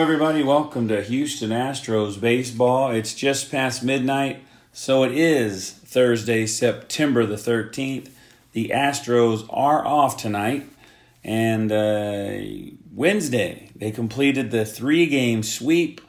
Hello, 0.00 0.10
everybody. 0.10 0.42
Welcome 0.42 0.88
to 0.88 1.02
Houston 1.02 1.50
Astros 1.50 2.18
baseball. 2.18 2.90
It's 2.90 3.12
just 3.12 3.50
past 3.50 3.84
midnight, 3.84 4.42
so 4.72 5.04
it 5.04 5.12
is 5.12 5.72
Thursday, 5.72 6.46
September 6.46 7.26
the 7.26 7.34
13th. 7.34 8.08
The 8.52 8.72
Astros 8.74 9.46
are 9.50 9.86
off 9.86 10.16
tonight, 10.16 10.66
and 11.22 11.70
uh, 11.70 12.38
Wednesday 12.94 13.72
they 13.76 13.90
completed 13.90 14.50
the 14.50 14.64
three 14.64 15.04
game 15.04 15.42
sweep 15.42 16.00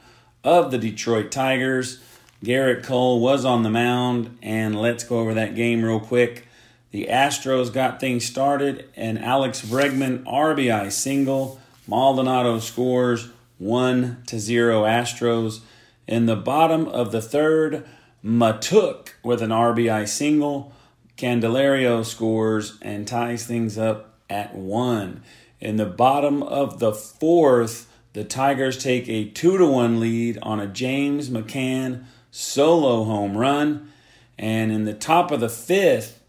of 0.42 0.70
the 0.70 0.78
Detroit 0.78 1.30
Tigers. 1.30 2.00
Gerrit 2.42 2.84
Cole 2.84 3.20
was 3.20 3.44
on 3.44 3.62
the 3.62 3.68
mound, 3.68 4.38
and 4.40 4.80
let's 4.80 5.04
go 5.04 5.18
over 5.18 5.34
that 5.34 5.54
game 5.54 5.84
real 5.84 6.00
quick. 6.00 6.46
The 6.92 7.08
Astros 7.10 7.70
got 7.70 8.00
things 8.00 8.24
started, 8.24 8.88
and 8.96 9.18
Alex 9.18 9.60
Bregman 9.60 10.24
RBI 10.24 10.90
single. 10.90 11.60
Maldonado 11.86 12.58
scores 12.58 13.28
one 13.62 14.22
to 14.26 14.38
zero 14.38 14.82
Astros. 14.82 15.60
In 16.06 16.26
the 16.26 16.36
bottom 16.36 16.88
of 16.88 17.12
the 17.12 17.22
third, 17.22 17.86
Mahtook 18.24 19.10
with 19.22 19.40
an 19.40 19.50
RBI 19.50 20.08
single. 20.08 20.72
Candelario 21.16 22.04
scores 22.04 22.78
and 22.82 23.06
ties 23.06 23.46
things 23.46 23.78
up 23.78 24.18
at 24.28 24.54
one. 24.54 25.22
In 25.60 25.76
the 25.76 25.86
bottom 25.86 26.42
of 26.42 26.80
the 26.80 26.92
fourth, 26.92 27.88
the 28.14 28.24
Tigers 28.24 28.82
take 28.82 29.08
a 29.08 29.26
two 29.26 29.56
to 29.56 29.66
one 29.66 30.00
lead 30.00 30.38
on 30.42 30.58
a 30.58 30.66
James 30.66 31.30
McCann 31.30 32.04
solo 32.30 33.04
home 33.04 33.36
run. 33.36 33.92
And 34.38 34.72
in 34.72 34.84
the 34.84 34.94
top 34.94 35.30
of 35.30 35.40
the 35.40 35.48
fifth, 35.48 36.20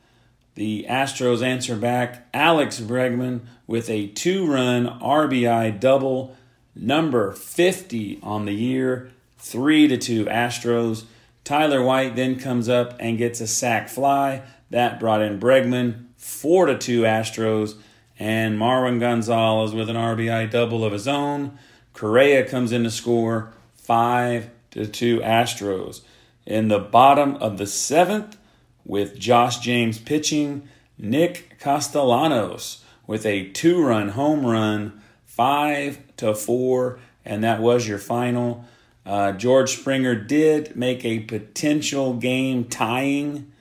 the 0.55 0.85
Astros 0.87 1.41
answer 1.41 1.75
back 1.75 2.27
Alex 2.33 2.79
Bregman 2.79 3.41
with 3.65 3.89
a 3.89 4.07
two 4.09 4.45
run 4.45 4.99
RBI 4.99 5.79
double, 5.79 6.37
number 6.75 7.31
50 7.31 8.19
on 8.21 8.45
the 8.45 8.53
year, 8.53 9.11
3 9.37 9.87
to 9.89 9.97
2 9.97 10.25
Astros. 10.25 11.05
Tyler 11.43 11.83
White 11.83 12.15
then 12.15 12.39
comes 12.39 12.69
up 12.69 12.95
and 12.99 13.17
gets 13.17 13.41
a 13.41 13.47
sac 13.47 13.89
fly. 13.89 14.41
That 14.69 14.99
brought 14.99 15.21
in 15.21 15.39
Bregman, 15.39 16.05
4 16.17 16.67
to 16.67 16.77
2 16.77 17.01
Astros. 17.01 17.75
And 18.19 18.57
Marwin 18.57 18.99
Gonzalez 18.99 19.73
with 19.73 19.89
an 19.89 19.95
RBI 19.95 20.49
double 20.49 20.85
of 20.85 20.93
his 20.93 21.07
own. 21.07 21.57
Correa 21.93 22.47
comes 22.47 22.71
in 22.71 22.83
to 22.83 22.91
score 22.91 23.53
5 23.75 24.49
to 24.71 24.87
2 24.87 25.19
Astros. 25.19 26.01
In 26.45 26.67
the 26.67 26.79
bottom 26.79 27.35
of 27.37 27.57
the 27.57 27.67
seventh, 27.67 28.37
with 28.85 29.17
Josh 29.17 29.59
James 29.59 29.97
pitching, 29.97 30.67
Nick 30.97 31.57
Castellanos 31.59 32.83
with 33.07 33.25
a 33.25 33.49
two 33.49 33.83
run 33.83 34.09
home 34.09 34.45
run, 34.45 35.01
5 35.35 36.15
to 36.17 36.35
4, 36.35 36.99
and 37.25 37.43
that 37.43 37.59
was 37.59 37.87
your 37.87 37.97
final. 37.97 38.65
Uh, 39.03 39.31
George 39.31 39.71
Springer 39.71 40.13
did 40.13 40.75
make 40.75 41.03
a 41.03 41.21
potential 41.21 42.13
game 42.13 42.65
tying 42.65 43.51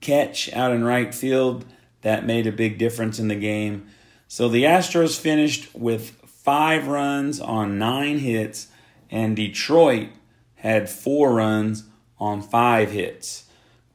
catch 0.00 0.52
out 0.52 0.70
in 0.70 0.84
right 0.84 1.12
field. 1.12 1.64
That 2.02 2.24
made 2.24 2.46
a 2.46 2.52
big 2.52 2.78
difference 2.78 3.18
in 3.18 3.26
the 3.26 3.34
game. 3.34 3.88
So 4.28 4.48
the 4.48 4.62
Astros 4.62 5.18
finished 5.18 5.74
with 5.74 6.10
five 6.26 6.86
runs 6.86 7.40
on 7.40 7.76
nine 7.76 8.18
hits, 8.18 8.68
and 9.10 9.34
Detroit 9.34 10.10
had 10.54 10.88
four 10.88 11.32
runs 11.32 11.84
on 12.20 12.40
five 12.40 12.92
hits. 12.92 13.46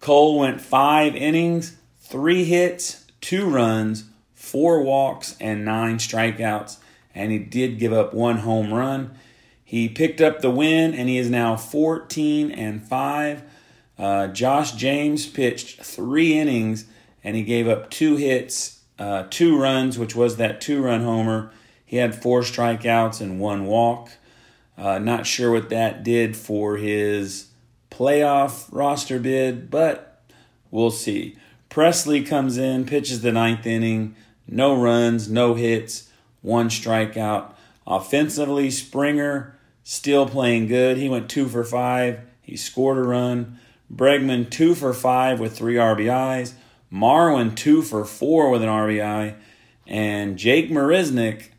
Cole 0.02 0.38
went 0.38 0.59
five 0.59 1.16
innings, 1.16 1.78
three 1.97 2.44
hits, 2.44 3.06
two 3.22 3.50
runs, 3.50 4.03
four 4.34 4.84
walks, 4.84 5.38
and 5.40 5.64
nine 5.64 5.97
strikeouts, 5.97 6.78
and 7.16 7.31
he 7.31 7.40
did 7.40 7.80
give 7.80 7.94
up 7.94 8.14
one 8.14 8.40
home 8.40 8.74
run. 8.74 9.18
He 9.64 9.90
picked 9.90 10.22
up 10.22 10.42
the 10.42 10.52
win, 10.52 10.94
and 10.94 11.09
he 11.09 11.18
is 11.18 11.30
now 11.30 11.56
14 11.56 12.52
and 12.52 12.88
5. 12.88 13.44
Uh, 13.98 14.28
Josh 14.28 14.74
James 14.74 15.26
pitched 15.26 15.81
three 15.81 16.38
innings, 16.38 16.86
and 17.24 17.36
he 17.36 17.44
gave 17.44 17.68
up 17.68 17.90
two 17.90 18.18
hits, 18.18 18.81
uh, 19.00 19.24
two 19.30 19.58
runs, 19.58 19.98
which 19.98 20.16
was 20.16 20.36
that 20.36 20.62
two 20.62 20.84
run 20.84 21.02
homer. 21.02 21.52
He 21.86 21.98
had 21.98 22.22
four 22.22 22.42
strikeouts 22.42 23.22
and 23.22 23.40
one 23.40 23.66
walk. 23.66 24.12
Uh, 24.78 25.00
not 25.00 25.26
sure 25.26 25.52
what 25.52 25.70
that 25.70 26.03
did 26.03 26.36
for 26.36 26.76
his 26.78 27.47
playoff 27.90 28.68
roster 28.72 29.20
bid, 29.20 29.72
but 29.72 30.22
we'll 30.70 30.92
see. 30.92 31.38
Pressly 31.70 32.26
comes 32.26 32.58
in, 32.58 32.86
pitches 32.86 33.22
the 33.22 33.32
ninth 33.32 33.66
inning, 33.66 34.16
no 34.47 34.80
runs, 34.80 35.30
no 35.30 35.53
hits, 35.53 36.05
one 36.46 36.70
strikeout. 36.70 37.54
Offensively, 37.88 38.70
Springer 38.70 39.58
still 39.84 40.28
playing 40.28 40.68
good. 40.68 40.98
He 40.98 41.10
went 41.10 41.30
two 41.30 41.50
for 41.50 41.64
five. 41.64 42.22
He 42.42 42.56
scored 42.56 42.98
a 42.98 43.04
run. 43.04 43.60
Bregman 43.94 44.50
two 44.50 44.76
for 44.76 44.94
five 44.94 45.40
with 45.40 45.58
three 45.58 45.76
RBIs. 45.76 46.54
Marwin 46.92 47.56
two 47.56 47.82
for 47.82 48.06
four 48.06 48.50
with 48.50 48.62
an 48.62 48.70
RBI. 48.70 49.36
And 49.88 50.38
Jake 50.38 50.70
Marisnick, 50.70 51.50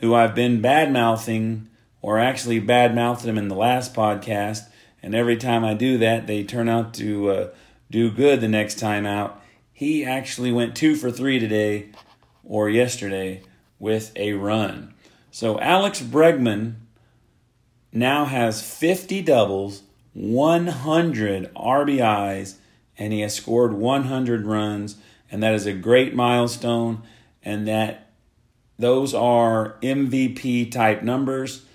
who 0.00 0.14
I've 0.14 0.34
been 0.34 0.60
bad 0.60 0.92
mouthing, 0.92 1.68
or 2.00 2.18
actually 2.18 2.60
bad 2.60 2.94
mouthed 2.94 3.24
him 3.24 3.38
in 3.38 3.48
the 3.48 3.54
last 3.54 3.94
podcast, 3.94 4.68
and 5.02 5.14
every 5.14 5.36
time 5.36 5.64
I 5.64 5.74
do 5.74 5.98
that, 5.98 6.26
they 6.26 6.44
turn 6.44 6.68
out 6.68 6.92
to 6.94 7.30
uh, 7.30 7.48
do 7.90 8.10
good 8.10 8.40
the 8.40 8.48
next 8.48 8.78
time 8.78 9.06
out. 9.06 9.42
He 9.72 10.04
actually 10.04 10.52
went 10.52 10.76
two 10.76 10.96
for 10.96 11.10
three 11.10 11.38
today 11.38 11.90
or 12.42 12.68
yesterday 12.68 13.42
with 13.84 14.10
a 14.16 14.32
run. 14.32 14.94
So 15.30 15.60
Alex 15.60 16.00
Bregman 16.00 16.76
now 17.92 18.24
has 18.24 18.62
50 18.62 19.20
doubles, 19.20 19.82
100 20.14 21.52
RBIs, 21.54 22.54
and 22.96 23.12
he 23.12 23.20
has 23.20 23.34
scored 23.34 23.74
100 23.74 24.46
runs, 24.46 24.96
and 25.30 25.42
that 25.42 25.52
is 25.52 25.66
a 25.66 25.74
great 25.74 26.14
milestone. 26.14 27.02
And 27.42 27.68
that 27.68 28.10
those 28.78 29.12
are 29.12 29.76
MVP 29.82 30.72
type 30.72 31.02
numbers. 31.02 31.66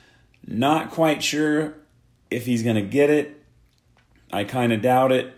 Not 0.48 0.90
quite 0.90 1.24
sure 1.24 1.76
if 2.32 2.48
he's 2.48 2.64
going 2.64 2.76
to 2.76 2.82
get 2.82 3.12
it. 3.12 3.44
I 4.34 4.46
kind 4.46 4.74
of 4.74 4.82
doubt 4.82 5.12
it, 5.12 5.32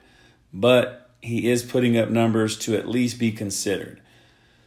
but 0.53 1.09
he 1.19 1.51
is 1.51 1.63
putting 1.63 1.97
up 1.97 2.09
numbers 2.09 2.57
to 2.59 2.77
at 2.77 2.87
least 2.87 3.19
be 3.19 3.33
considered. 3.33 4.00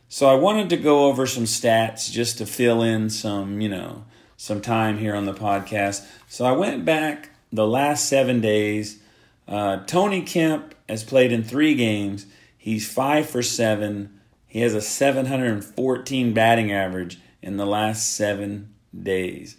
So 0.08 0.28
I 0.28 0.34
wanted 0.34 0.70
to 0.70 0.76
go 0.76 1.06
over 1.06 1.26
some 1.26 1.44
stats 1.44 2.10
just 2.10 2.38
to 2.38 2.46
fill 2.46 2.82
in 2.82 3.10
some, 3.10 3.60
you 3.60 3.68
know, 3.68 4.04
some 4.36 4.60
time 4.60 4.98
here 4.98 5.14
on 5.14 5.24
the 5.24 5.34
podcast. 5.34 6.06
So 6.28 6.44
I 6.44 6.52
went 6.52 6.84
back 6.84 7.30
the 7.52 7.66
last 7.66 8.08
seven 8.08 8.40
days. 8.40 9.00
Uh, 9.48 9.78
Tony 9.86 10.22
Kemp 10.22 10.74
has 10.88 11.04
played 11.04 11.32
in 11.32 11.42
three 11.42 11.74
games. 11.74 12.26
He's 12.56 12.90
five 12.90 13.28
for 13.28 13.42
seven. 13.42 14.20
He 14.46 14.60
has 14.60 14.74
a 14.74 14.80
714 14.80 16.32
batting 16.32 16.72
average 16.72 17.18
in 17.42 17.56
the 17.56 17.66
last 17.66 18.14
seven 18.14 18.72
days. 18.96 19.56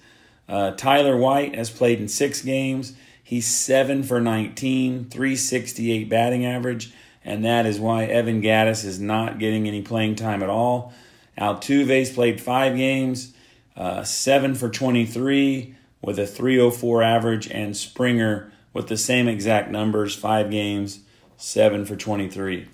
Uh, 0.47 0.71
Tyler 0.71 1.17
White 1.17 1.55
has 1.55 1.69
played 1.69 1.99
in 1.99 2.07
six 2.07 2.41
games. 2.41 2.93
He's 3.25 3.47
7 3.47 4.03
for 4.03 4.21
19, 4.21 5.09
368 5.09 6.07
batting 6.07 6.45
average, 6.45 6.93
and 7.25 7.43
that 7.43 7.65
is 7.65 7.79
why 7.79 8.05
Evan 8.05 8.41
Gattis 8.41 8.85
is 8.85 8.99
not 8.99 9.39
getting 9.39 9.67
any 9.67 9.81
playing 9.81 10.15
time 10.15 10.43
at 10.43 10.49
all. 10.49 10.93
Altuve's 11.37 12.11
played 12.11 12.39
five 12.39 12.77
games, 12.77 13.33
uh, 13.75 14.03
7 14.03 14.55
for 14.55 14.69
23 14.69 15.75
with 16.01 16.19
a 16.19 16.27
304 16.27 17.01
average, 17.01 17.49
and 17.49 17.75
Springer 17.75 18.51
with 18.73 18.87
the 18.87 18.97
same 18.97 19.27
exact 19.27 19.71
numbers, 19.71 20.15
five 20.15 20.51
games, 20.51 20.99
7 21.37 21.85
for 21.85 21.95
23. 21.95 22.67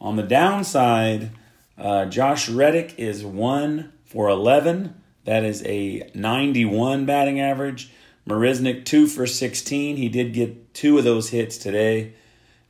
On 0.00 0.16
the 0.16 0.22
downside, 0.22 1.30
uh, 1.78 2.06
Josh 2.06 2.48
Reddick 2.48 2.94
is 2.98 3.24
1 3.24 3.92
for 4.04 4.28
11. 4.28 5.00
That 5.24 5.44
is 5.44 5.62
a 5.64 6.10
91 6.14 7.06
batting 7.06 7.40
average. 7.40 7.90
Marisnick, 8.28 8.84
2 8.84 9.06
for 9.06 9.26
16. 9.26 9.96
He 9.96 10.08
did 10.08 10.32
get 10.32 10.74
two 10.74 10.98
of 10.98 11.04
those 11.04 11.30
hits 11.30 11.56
today. 11.56 12.14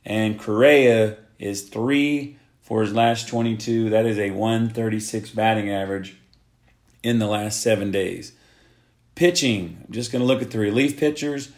And 0.05 0.39
Correa 0.39 1.17
is 1.39 1.63
3 1.63 2.37
for 2.61 2.81
his 2.81 2.93
last 2.93 3.27
22. 3.27 3.89
That 3.89 4.05
is 4.05 4.19
a 4.19 4.31
136 4.31 5.31
batting 5.31 5.69
average 5.69 6.17
in 7.03 7.19
the 7.19 7.27
last 7.27 7.61
seven 7.61 7.91
days. 7.91 8.33
Pitching, 9.15 9.83
I'm 9.85 9.93
just 9.93 10.11
going 10.11 10.21
to 10.21 10.25
look 10.25 10.41
at 10.41 10.51
the 10.51 10.59
relief 10.59 10.97
pitchers. 10.99 11.51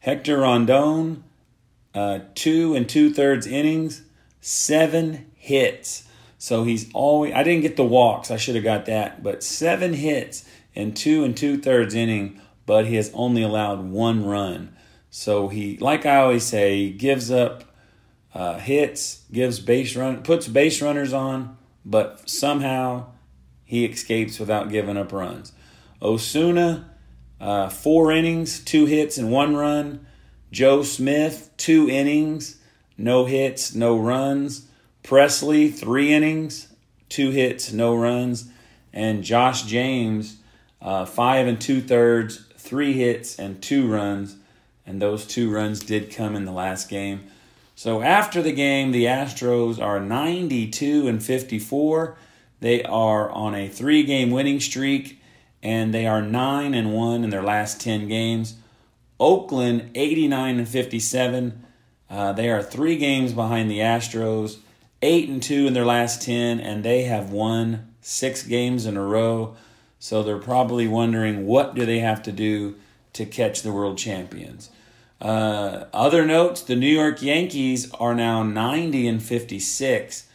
Hector 0.00 0.38
Rondon, 0.38 1.24
uh, 1.94 2.20
two 2.34 2.74
and 2.74 2.88
two 2.88 3.12
thirds 3.12 3.46
innings, 3.46 4.02
seven 4.40 5.30
hits. 5.34 6.06
So 6.38 6.64
he's 6.64 6.90
always, 6.92 7.32
I 7.32 7.42
didn't 7.42 7.62
get 7.62 7.76
the 7.76 7.84
walks, 7.84 8.30
I 8.30 8.36
should 8.36 8.54
have 8.54 8.64
got 8.64 8.86
that, 8.86 9.22
but 9.22 9.42
seven 9.42 9.94
hits 9.94 10.48
in 10.74 10.92
two 10.94 11.24
and 11.24 11.36
two 11.36 11.58
thirds 11.58 11.94
inning, 11.94 12.40
but 12.66 12.86
he 12.86 12.96
has 12.96 13.10
only 13.14 13.42
allowed 13.42 13.84
one 13.84 14.24
run. 14.24 14.76
So 15.10 15.48
he, 15.48 15.78
like 15.78 16.04
I 16.04 16.16
always 16.16 16.44
say, 16.44 16.90
gives 16.90 17.30
up 17.30 17.64
uh, 18.36 18.58
hits, 18.58 19.24
gives 19.32 19.60
base 19.60 19.96
run, 19.96 20.22
puts 20.22 20.46
base 20.46 20.82
runners 20.82 21.14
on, 21.14 21.56
but 21.86 22.28
somehow 22.28 23.06
he 23.64 23.86
escapes 23.86 24.38
without 24.38 24.68
giving 24.68 24.98
up 24.98 25.10
runs. 25.10 25.52
Osuna, 26.02 26.90
uh, 27.40 27.70
four 27.70 28.12
innings, 28.12 28.60
two 28.60 28.84
hits, 28.84 29.16
and 29.16 29.30
one 29.30 29.56
run. 29.56 30.06
Joe 30.52 30.82
Smith, 30.82 31.50
two 31.56 31.88
innings, 31.88 32.60
no 32.98 33.24
hits, 33.24 33.74
no 33.74 33.98
runs. 33.98 34.68
Pressly, 35.02 35.74
three 35.74 36.12
innings, 36.12 36.68
two 37.08 37.30
hits, 37.30 37.72
no 37.72 37.96
runs. 37.96 38.50
And 38.92 39.24
Josh 39.24 39.62
James, 39.62 40.36
uh, 40.82 41.06
five 41.06 41.46
and 41.46 41.58
two 41.58 41.80
thirds, 41.80 42.44
three 42.58 42.92
hits, 42.92 43.38
and 43.38 43.62
two 43.62 43.90
runs. 43.90 44.36
And 44.84 45.00
those 45.00 45.26
two 45.26 45.50
runs 45.50 45.80
did 45.80 46.14
come 46.14 46.36
in 46.36 46.44
the 46.44 46.52
last 46.52 46.90
game. 46.90 47.30
So 47.76 48.02
after 48.02 48.42
the 48.42 48.52
game, 48.52 48.90
the 48.90 49.04
Astros 49.04 49.80
are 49.80 50.00
92 50.00 51.06
and 51.06 51.22
54. 51.22 52.16
They 52.58 52.82
are 52.82 53.30
on 53.30 53.54
a 53.54 53.68
three 53.68 54.02
game 54.02 54.32
winning 54.32 54.58
streak, 54.58 55.20
and 55.62 55.94
they 55.94 56.08
are 56.08 56.22
9 56.22 56.74
and 56.74 56.92
1 56.92 57.22
in 57.22 57.30
their 57.30 57.42
last 57.42 57.80
10 57.80 58.08
games. 58.08 58.56
Oakland, 59.20 59.90
89 59.94 60.58
and 60.58 60.68
57. 60.68 61.64
Uh, 62.10 62.32
they 62.32 62.50
are 62.50 62.62
three 62.62 62.96
games 62.96 63.32
behind 63.32 63.70
the 63.70 63.78
Astros 63.78 64.58
eight 65.02 65.28
and 65.28 65.42
two 65.42 65.66
in 65.66 65.72
their 65.72 65.84
last 65.84 66.22
ten, 66.22 66.60
and 66.60 66.84
they 66.84 67.02
have 67.02 67.30
won 67.30 67.94
six 68.00 68.42
games 68.42 68.86
in 68.86 68.96
a 68.96 69.02
row. 69.02 69.56
So 69.98 70.22
they're 70.22 70.38
probably 70.38 70.86
wondering 70.86 71.46
what 71.46 71.74
do 71.74 71.86
they 71.86 72.00
have 72.00 72.22
to 72.24 72.32
do 72.32 72.76
to 73.14 73.24
catch 73.24 73.62
the 73.62 73.72
world 73.72 73.98
champions. 73.98 74.70
Uh, 75.20 75.84
other 75.92 76.26
notes: 76.26 76.62
the 76.62 76.76
New 76.76 76.88
York 76.88 77.22
Yankees 77.22 77.90
are 77.94 78.14
now 78.14 78.42
90 78.42 79.06
and 79.08 79.22
56. 79.22 80.28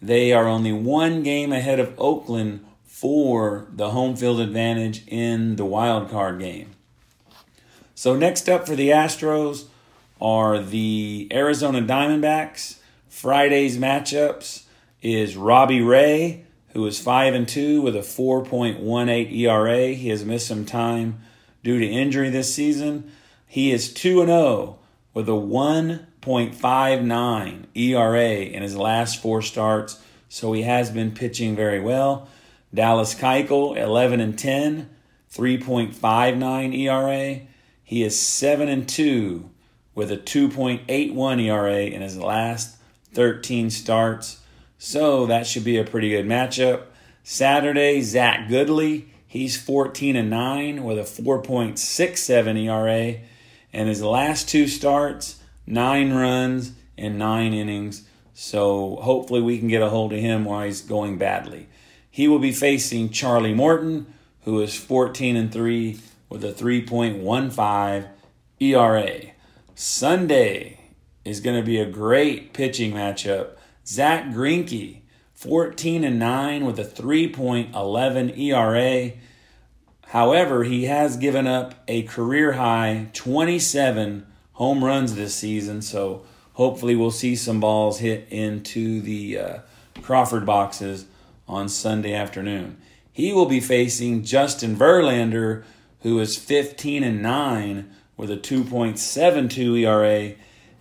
They 0.00 0.32
are 0.32 0.46
only 0.46 0.72
one 0.72 1.22
game 1.22 1.52
ahead 1.52 1.80
of 1.80 1.94
Oakland 1.98 2.64
for 2.84 3.66
the 3.72 3.90
home 3.90 4.16
field 4.16 4.40
advantage 4.40 5.06
in 5.06 5.56
the 5.56 5.64
wild 5.64 6.10
card 6.10 6.38
game. 6.38 6.70
So 7.94 8.16
next 8.16 8.48
up 8.48 8.66
for 8.66 8.76
the 8.76 8.90
Astros 8.90 9.66
are 10.20 10.60
the 10.60 11.28
Arizona 11.32 11.80
Diamondbacks. 11.80 12.78
Friday's 13.08 13.76
matchups 13.78 14.64
is 15.02 15.36
Robbie 15.36 15.80
Ray, 15.80 16.44
who 16.68 16.86
is 16.86 17.00
5 17.00 17.34
and 17.34 17.48
2 17.48 17.82
with 17.82 17.96
a 17.96 18.00
4.18 18.00 19.32
ERA. 19.32 19.88
He 19.88 20.08
has 20.08 20.24
missed 20.24 20.46
some 20.46 20.64
time 20.64 21.20
due 21.64 21.78
to 21.78 21.86
injury 21.86 22.30
this 22.30 22.54
season. 22.54 23.10
He 23.50 23.72
is 23.72 23.94
2 23.94 24.20
and 24.20 24.28
0 24.28 24.78
with 25.14 25.26
a 25.26 25.32
1.59 25.32 27.64
ERA 27.74 28.28
in 28.28 28.62
his 28.62 28.76
last 28.76 29.22
four 29.22 29.40
starts, 29.40 30.02
so 30.28 30.52
he 30.52 30.60
has 30.62 30.90
been 30.90 31.12
pitching 31.12 31.56
very 31.56 31.80
well. 31.80 32.28
Dallas 32.74 33.14
Keuchel, 33.14 33.74
11 33.74 34.20
and 34.20 34.38
10, 34.38 34.90
3.59 35.32 36.78
ERA. 36.78 37.40
He 37.82 38.02
is 38.02 38.20
7 38.20 38.68
and 38.68 38.86
2 38.86 39.48
with 39.94 40.12
a 40.12 40.18
2.81 40.18 41.42
ERA 41.42 41.86
in 41.86 42.02
his 42.02 42.18
last 42.18 42.76
13 43.14 43.70
starts. 43.70 44.40
So 44.76 45.24
that 45.24 45.46
should 45.46 45.64
be 45.64 45.78
a 45.78 45.84
pretty 45.84 46.10
good 46.10 46.26
matchup. 46.26 46.82
Saturday, 47.22 48.02
Zack 48.02 48.50
Godley. 48.50 49.08
He's 49.26 49.56
14 49.60 50.16
and 50.16 50.28
9 50.28 50.84
with 50.84 50.98
a 50.98 51.02
4.67 51.02 52.64
ERA. 52.64 53.20
And 53.72 53.88
his 53.88 54.02
last 54.02 54.48
two 54.48 54.66
starts, 54.66 55.40
nine 55.66 56.12
runs 56.12 56.72
and 56.96 57.18
nine 57.18 57.52
innings. 57.52 58.06
So 58.34 58.96
hopefully 58.96 59.42
we 59.42 59.58
can 59.58 59.68
get 59.68 59.82
a 59.82 59.90
hold 59.90 60.12
of 60.12 60.20
him 60.20 60.44
while 60.44 60.64
he's 60.64 60.80
going 60.80 61.18
badly. 61.18 61.68
He 62.10 62.28
will 62.28 62.38
be 62.38 62.52
facing 62.52 63.10
Charlie 63.10 63.54
Morton, 63.54 64.12
who 64.42 64.60
is 64.60 64.76
14 64.76 65.36
and 65.36 65.52
3 65.52 66.00
with 66.28 66.44
a 66.44 66.52
3.15 66.52 68.08
ERA. 68.60 69.20
Sunday, 69.74 70.78
is 71.28 71.40
going 71.40 71.56
to 71.56 71.66
be 71.66 71.78
a 71.78 71.86
great 71.86 72.54
pitching 72.54 72.92
matchup. 72.92 73.50
Zack 73.86 74.26
Greinke, 74.26 75.02
14 75.34 76.02
and 76.02 76.18
9 76.18 76.64
with 76.64 76.78
a 76.78 76.84
3.11 76.84 78.38
ERA. 78.38 79.12
However, 80.08 80.64
he 80.64 80.84
has 80.84 81.16
given 81.16 81.46
up 81.46 81.74
a 81.86 82.02
career 82.02 82.52
high 82.52 83.08
27 83.12 84.26
home 84.52 84.84
runs 84.84 85.14
this 85.14 85.34
season, 85.34 85.82
so 85.82 86.24
hopefully 86.54 86.96
we'll 86.96 87.10
see 87.10 87.36
some 87.36 87.60
balls 87.60 87.98
hit 87.98 88.26
into 88.30 89.00
the 89.00 89.38
uh, 89.38 89.58
Crawford 90.00 90.46
boxes 90.46 91.06
on 91.46 91.68
Sunday 91.68 92.14
afternoon. 92.14 92.78
He 93.12 93.32
will 93.32 93.46
be 93.46 93.60
facing 93.60 94.24
Justin 94.24 94.76
Verlander, 94.76 95.64
who 96.00 96.18
is 96.20 96.36
15 96.36 97.04
and 97.04 97.22
9 97.22 97.90
with 98.16 98.30
a 98.30 98.36
2.72 98.36 99.80
ERA 99.80 100.34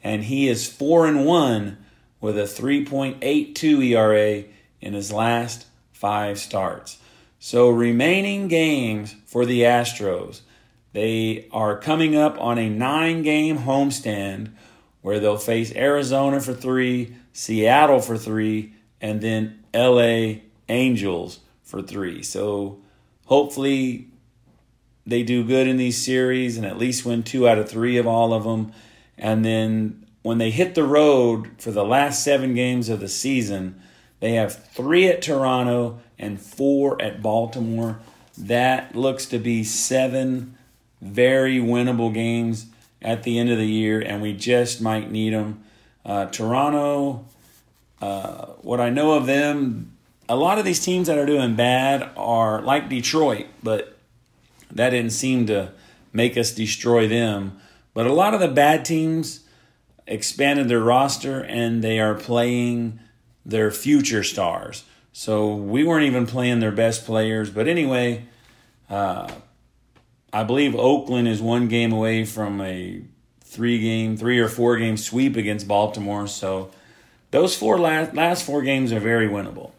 and 0.03 0.23
he 0.23 0.47
is 0.47 0.71
4 0.71 1.07
and 1.07 1.25
1 1.25 1.77
with 2.21 2.37
a 2.37 2.43
3.82 2.43 3.85
ERA 3.87 4.43
in 4.79 4.93
his 4.93 5.11
last 5.11 5.65
5 5.91 6.39
starts. 6.39 6.99
So 7.39 7.69
remaining 7.69 8.47
games 8.47 9.15
for 9.25 9.45
the 9.45 9.61
Astros, 9.61 10.41
they 10.93 11.47
are 11.51 11.77
coming 11.77 12.15
up 12.15 12.39
on 12.39 12.57
a 12.57 12.69
9-game 12.69 13.59
homestand 13.59 14.51
where 15.01 15.19
they'll 15.19 15.37
face 15.37 15.73
Arizona 15.75 16.39
for 16.39 16.53
3, 16.53 17.15
Seattle 17.33 18.01
for 18.01 18.17
3, 18.17 18.73
and 18.99 19.21
then 19.21 19.63
LA 19.73 20.41
Angels 20.67 21.39
for 21.63 21.81
3. 21.81 22.23
So 22.23 22.79
hopefully 23.25 24.07
they 25.05 25.23
do 25.23 25.43
good 25.43 25.67
in 25.67 25.77
these 25.77 26.03
series 26.03 26.57
and 26.57 26.65
at 26.65 26.77
least 26.77 27.05
win 27.05 27.23
2 27.23 27.47
out 27.47 27.59
of 27.59 27.69
3 27.69 27.97
of 27.97 28.07
all 28.07 28.33
of 28.33 28.43
them 28.43 28.73
and 29.17 29.43
then 29.43 30.05
when 30.21 30.37
they 30.37 30.51
hit 30.51 30.75
the 30.75 30.83
road 30.83 31.49
for 31.57 31.71
the 31.71 31.85
last 31.85 32.23
seven 32.23 32.53
games 32.53 32.89
of 32.89 32.99
the 32.99 33.07
season, 33.07 33.81
they 34.19 34.33
have 34.33 34.65
three 34.69 35.07
at 35.07 35.21
Toronto 35.21 35.99
and 36.17 36.39
four 36.39 37.01
at 37.01 37.21
Baltimore. 37.21 37.99
That 38.37 38.95
looks 38.95 39.25
to 39.27 39.39
be 39.39 39.63
seven 39.63 40.57
very 41.01 41.57
winnable 41.57 42.13
games 42.13 42.67
at 43.01 43.23
the 43.23 43.37
end 43.37 43.49
of 43.49 43.57
the 43.57 43.67
year, 43.67 43.99
and 44.01 44.21
we 44.21 44.33
just 44.33 44.81
might 44.81 45.11
need 45.11 45.33
them. 45.33 45.63
Uh, 46.05 46.25
Toronto, 46.25 47.25
uh, 48.01 48.47
what 48.61 48.79
I 48.79 48.89
know 48.89 49.13
of 49.13 49.25
them, 49.25 49.93
a 50.29 50.35
lot 50.35 50.57
of 50.57 50.65
these 50.65 50.83
teams 50.83 51.07
that 51.07 51.17
are 51.17 51.25
doing 51.25 51.55
bad 51.55 52.09
are 52.17 52.61
like 52.61 52.89
Detroit, 52.89 53.45
but 53.61 53.97
that 54.71 54.89
didn't 54.89 55.11
seem 55.11 55.45
to 55.47 55.71
make 56.11 56.37
us 56.37 56.51
destroy 56.51 57.07
them. 57.07 57.59
But 57.93 58.07
a 58.07 58.13
lot 58.13 58.33
of 58.33 58.39
the 58.39 58.47
bad 58.47 58.85
teams 58.85 59.41
expanded 60.05 60.69
their 60.69 60.79
roster 60.79 61.41
and 61.41 61.83
they 61.83 61.99
are 61.99 62.13
playing 62.13 62.99
their 63.47 63.71
future 63.71 64.23
stars. 64.23 64.83
So 65.13 65.55
we 65.55 65.83
weren't 65.83 66.05
even 66.05 66.27
playing 66.27 66.59
their 66.59 66.71
best 66.71 67.05
players. 67.05 67.49
But 67.49 67.67
anyway, 67.67 68.25
uh, 68.89 69.31
I 70.31 70.43
believe 70.43 70.75
Oakland 70.75 71.27
is 71.27 71.41
one 71.41 71.69
game 71.69 71.91
away 71.91 72.25
from 72.25 72.61
a 72.61 73.01
three 73.41 73.79
game, 73.79 74.17
three 74.17 74.37
or 74.39 74.49
four 74.49 74.77
game 74.77 74.97
sweep 74.97 75.37
against 75.37 75.67
Baltimore. 75.67 76.27
So 76.27 76.69
those 77.31 77.55
four 77.55 77.79
last 77.79 78.13
last 78.13 78.45
four 78.45 78.61
games 78.61 78.91
are 78.91 78.99
very 78.99 79.27
winnable. 79.27 79.71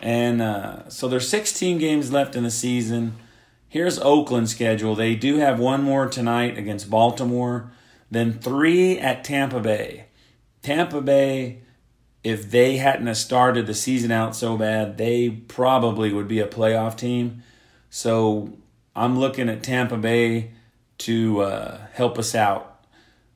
And 0.00 0.42
uh, 0.42 0.88
so 0.88 1.06
there's 1.06 1.28
16 1.28 1.78
games 1.78 2.10
left 2.10 2.34
in 2.34 2.42
the 2.42 2.50
season. 2.50 3.14
Here's 3.68 3.98
Oakland's 4.00 4.50
schedule. 4.50 4.96
They 4.96 5.14
do 5.14 5.36
have 5.36 5.60
one 5.60 5.82
more 5.82 6.08
tonight 6.08 6.58
against 6.58 6.90
Baltimore, 6.90 7.70
then 8.10 8.32
three 8.32 8.98
at 8.98 9.22
Tampa 9.22 9.60
Bay. 9.60 10.06
Tampa 10.60 11.00
Bay, 11.00 11.60
if 12.24 12.50
they 12.50 12.76
hadn't 12.76 13.06
have 13.06 13.16
started 13.16 13.66
the 13.66 13.74
season 13.74 14.10
out 14.10 14.36
so 14.36 14.56
bad, 14.56 14.96
they 14.96 15.30
probably 15.30 16.12
would 16.12 16.28
be 16.28 16.38
a 16.38 16.46
playoff 16.46 16.96
team. 16.96 17.42
So 17.90 18.52
I'm 18.94 19.18
looking 19.18 19.48
at 19.48 19.62
Tampa 19.62 19.96
Bay 19.96 20.52
to 20.98 21.40
uh, 21.40 21.78
help 21.92 22.18
us 22.18 22.34
out 22.34 22.84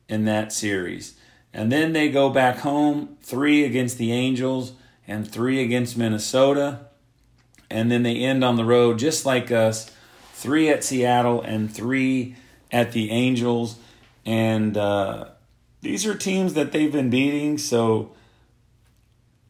in 0.09 0.25
that 0.25 0.52
series. 0.52 1.19
And 1.52 1.73
then 1.73 1.93
they 1.93 2.11
go 2.11 2.31
back 2.31 2.59
home, 2.59 3.16
three 3.23 3.64
against 3.64 3.99
the 3.99 4.12
Angels 4.12 4.73
and 5.09 5.31
three 5.31 5.62
against 5.62 5.97
Minnesota. 5.97 6.87
And 7.71 7.90
then 7.90 8.02
they 8.02 8.16
end 8.16 8.45
on 8.45 8.57
the 8.57 8.64
road 8.64 8.99
just 8.99 9.26
like 9.26 9.50
us, 9.50 9.90
three 10.33 10.69
at 10.69 10.85
Seattle 10.85 11.40
and 11.43 11.75
three 11.75 12.37
at 12.71 12.93
the 12.93 13.11
Angels. 13.11 13.76
And 14.25 14.76
uh, 14.76 15.31
these 15.81 16.07
are 16.07 16.14
teams 16.14 16.55
that 16.55 16.73
they've 16.73 16.93
been 16.93 17.11
beating. 17.11 17.59
So 17.59 18.15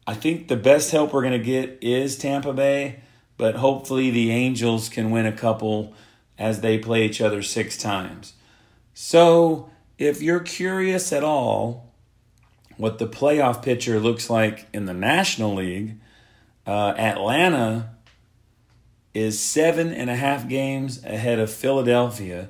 I 0.09 0.13
think 0.13 0.47
the 0.47 0.55
best 0.55 0.91
help 0.91 1.11
we're 1.11 1.21
going 1.21 1.33
to 1.33 1.39
get 1.39 1.79
is 1.81 2.17
Tampa 2.17 2.53
Bay, 2.53 3.01
but 3.35 3.55
hopefully 3.55 4.09
the 4.09 4.31
Angels 4.31 4.87
can 4.87 5.11
win 5.11 5.25
a 5.25 5.33
couple 5.33 5.93
as 6.39 6.61
they 6.61 6.79
play 6.79 7.05
each 7.05 7.19
other 7.19 7.41
six 7.41 7.77
times. 7.77 8.31
So 8.93 9.69
if 9.97 10.21
you're 10.21 10.39
curious 10.39 11.11
at 11.11 11.25
all 11.25 11.93
what 12.77 12.99
the 12.99 13.07
playoff 13.07 13.61
picture 13.61 13.99
looks 13.99 14.29
like 14.29 14.67
in 14.73 14.85
the 14.85 14.93
National 14.93 15.55
League, 15.55 15.97
uh, 16.65 16.93
Atlanta 16.97 17.89
is 19.13 19.37
seven 19.37 19.91
and 19.91 20.09
a 20.09 20.15
half 20.15 20.47
games 20.47 21.03
ahead 21.03 21.37
of 21.37 21.51
Philadelphia. 21.51 22.47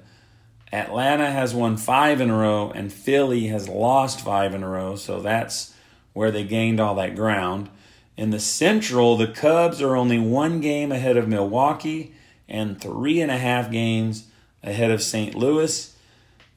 Atlanta 0.72 1.32
has 1.32 1.56
won 1.56 1.76
five 1.78 2.22
in 2.22 2.30
a 2.30 2.38
row, 2.38 2.70
and 2.70 2.94
Philly 2.94 3.48
has 3.48 3.68
lost 3.68 4.22
five 4.22 4.54
in 4.54 4.62
a 4.62 4.70
row, 4.70 4.96
so 4.96 5.22
that's 5.22 5.74
where 6.18 6.32
they 6.32 6.44
gained 6.44 6.80
all 6.80 6.96
that 6.96 7.16
ground. 7.16 7.70
In 8.18 8.32
the 8.32 8.40
Central, 8.40 9.18
the 9.18 9.28
Cubs 9.28 9.84
are 9.84 9.96
only 9.96 10.18
one 10.18 10.60
game 10.62 10.92
ahead 10.92 11.16
of 11.16 11.28
Milwaukee 11.28 12.16
and 12.50 12.82
three 12.82 13.22
and 13.22 13.30
a 13.30 13.38
half 13.38 13.70
games 13.70 14.26
ahead 14.64 14.90
of 14.90 15.04
St. 15.04 15.36
Louis. 15.36 15.96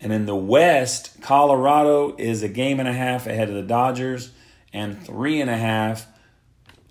And 0.00 0.14
in 0.14 0.24
the 0.24 0.34
West, 0.34 1.20
Colorado 1.20 2.16
is 2.16 2.42
a 2.42 2.48
game 2.48 2.80
and 2.80 2.88
a 2.88 2.94
half 2.94 3.26
ahead 3.26 3.50
of 3.50 3.54
the 3.54 3.62
Dodgers 3.62 4.30
and 4.72 4.98
three 4.98 5.42
and 5.42 5.50
a 5.50 5.58
half 5.58 6.06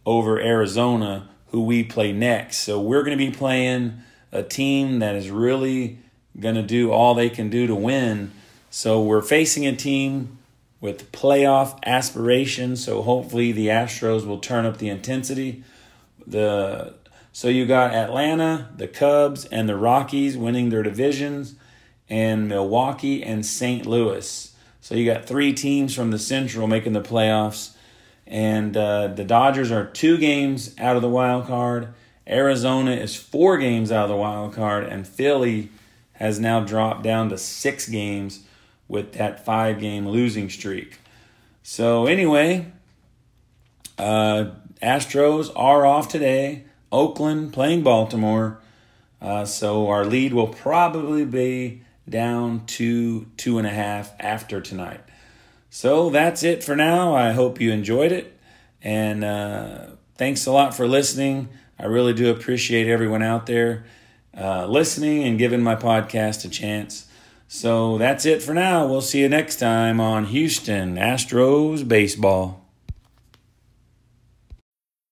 over 0.06 0.40
Arizona, 0.40 1.28
who 1.48 1.64
we 1.64 1.84
play 1.84 2.14
next. 2.14 2.58
So 2.58 2.80
we're 2.80 3.02
going 3.02 3.18
to 3.18 3.26
be 3.26 3.36
playing 3.36 4.04
a 4.32 4.44
team 4.44 5.00
that 5.00 5.16
is 5.16 5.32
really 5.32 5.98
going 6.40 6.54
to 6.54 6.62
do 6.62 6.92
all 6.92 7.16
they 7.16 7.32
can 7.32 7.50
do 7.50 7.66
to 7.66 7.74
win. 7.74 8.32
So 8.70 9.02
we're 9.02 9.24
facing 9.24 9.66
a 9.66 9.76
team 9.76 10.39
with 10.82 11.12
playoff 11.12 11.78
aspirations. 11.86 12.84
So 12.84 13.02
hopefully 13.02 13.52
the 13.52 13.68
Astros 13.68 14.26
will 14.26 14.40
turn 14.40 14.66
up 14.66 14.78
the 14.78 14.90
intensity. 14.90 15.64
The 16.26 16.96
so 17.32 17.48
you 17.48 17.66
got 17.66 17.94
Atlanta, 17.94 18.70
the 18.76 18.88
Cubs, 18.88 19.46
and 19.46 19.70
the 19.70 19.78
Rockies 19.78 20.36
winning 20.38 20.70
their 20.70 20.84
divisions 20.84 21.56
and 22.10 22.48
Milwaukee 22.48 23.24
and 23.24 23.46
St. 23.46 23.86
Louis. 23.86 24.54
So 24.82 24.96
you 24.96 25.06
got 25.06 25.26
three 25.26 25.54
teams 25.54 25.94
from 25.94 26.12
the 26.12 26.20
Central 26.20 26.68
making 26.68 26.94
the 26.94 27.02
playoffs, 27.02 27.76
and 28.26 28.76
uh, 28.76 29.08
the 29.08 29.24
Dodgers 29.24 29.72
are 29.72 29.86
two 29.86 30.18
games 30.18 30.76
out 30.80 30.96
of 30.96 31.02
the 31.02 31.10
wild 31.10 31.46
card. 31.46 31.90
Arizona 32.28 32.92
is 32.92 33.16
four 33.16 33.58
games 33.58 33.92
out 33.92 34.04
of 34.04 34.10
the 34.10 34.16
wild 34.16 34.54
card, 34.54 34.86
and 34.86 35.08
Philly 35.08 35.70
has 36.14 36.40
now 36.40 36.60
dropped 36.62 37.04
down 37.04 37.30
to 37.30 37.38
six 37.38 37.88
games 37.88 38.46
with 38.90 39.14
that 39.14 39.46
five 39.46 39.80
game 39.80 40.06
losing 40.06 40.50
streak. 40.50 41.00
So, 41.64 42.06
anyway, 42.06 42.74
uh, 43.98 44.52
Astros 44.82 45.50
are 45.56 45.86
off 45.86 46.10
today. 46.10 46.66
Oakland 46.92 47.54
playing 47.54 47.84
Baltimore. 47.84 48.60
Uh, 49.22 49.46
so, 49.46 49.88
our 49.88 50.04
lead 50.04 50.34
will 50.34 50.48
probably 50.48 51.24
be 51.24 51.84
down 52.10 52.66
to 52.66 53.26
two 53.38 53.58
and 53.58 53.68
a 53.68 53.70
half 53.70 54.14
after 54.20 54.60
tonight. 54.60 55.02
So 55.70 56.10
that's 56.10 56.44
it 56.44 56.64
for 56.64 56.76
now. 56.76 57.16
I 57.16 57.32
hope 57.32 57.62
you 57.62 57.72
enjoyed 57.72 58.12
it. 58.12 58.38
And 58.82 59.24
uh, 59.24 59.88
thanks 60.16 60.46
a 60.46 60.52
lot 60.52 60.74
for 60.74 60.88
listening. 60.88 61.50
I 61.78 61.86
really 61.86 62.14
do 62.14 62.32
appreciate 62.32 62.88
everyone 62.88 63.22
out 63.22 63.46
there 63.46 63.86
uh, 64.36 64.66
listening 64.66 65.24
and 65.24 65.38
giving 65.38 65.62
my 65.62 65.76
podcast 65.76 66.46
a 66.46 66.50
chance. 66.50 67.08
So 67.52 67.98
that's 67.98 68.28
it 68.28 68.44
for 68.44 68.54
now. 68.54 68.86
We'll 68.86 69.02
see 69.02 69.22
you 69.22 69.28
next 69.28 69.56
time 69.56 70.00
on 70.00 70.26
Houston 70.26 70.98
Astros 70.98 71.86
Baseball. 71.86 72.69